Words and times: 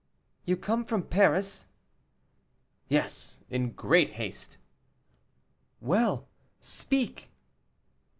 "You 0.45 0.57
come 0.57 0.83
from 0.83 1.03
Paris?" 1.03 1.67
"Yes, 2.87 3.39
in 3.51 3.73
great 3.73 4.13
haste." 4.13 4.57
"Well, 5.79 6.27
speak." 6.59 7.29